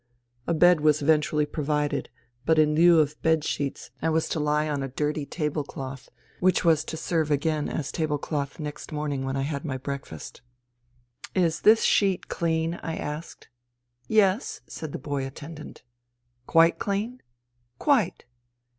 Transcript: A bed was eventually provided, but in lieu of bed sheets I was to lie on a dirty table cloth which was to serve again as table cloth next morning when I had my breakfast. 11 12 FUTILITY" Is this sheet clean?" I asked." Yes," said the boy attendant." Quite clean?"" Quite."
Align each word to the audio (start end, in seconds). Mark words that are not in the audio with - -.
A 0.47 0.55
bed 0.55 0.81
was 0.81 1.03
eventually 1.03 1.45
provided, 1.45 2.09
but 2.43 2.57
in 2.57 2.73
lieu 2.73 2.99
of 3.01 3.21
bed 3.21 3.43
sheets 3.43 3.91
I 4.01 4.09
was 4.09 4.27
to 4.29 4.39
lie 4.39 4.67
on 4.67 4.81
a 4.81 4.87
dirty 4.87 5.27
table 5.27 5.63
cloth 5.63 6.09
which 6.39 6.65
was 6.65 6.83
to 6.85 6.97
serve 6.97 7.29
again 7.29 7.69
as 7.69 7.91
table 7.91 8.17
cloth 8.17 8.59
next 8.59 8.91
morning 8.91 9.25
when 9.25 9.35
I 9.35 9.43
had 9.43 9.63
my 9.63 9.77
breakfast. 9.77 10.41
11 11.35 11.41
12 11.41 11.43
FUTILITY" 11.43 11.47
Is 11.47 11.61
this 11.61 11.83
sheet 11.85 12.27
clean?" 12.29 12.79
I 12.81 12.95
asked." 12.97 13.49
Yes," 14.07 14.61
said 14.65 14.91
the 14.91 14.97
boy 14.97 15.23
attendant." 15.23 15.83
Quite 16.47 16.79
clean?"" 16.79 17.21
Quite." 17.77 18.25